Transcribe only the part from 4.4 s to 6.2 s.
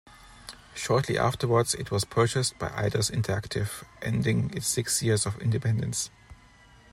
its six years of independence.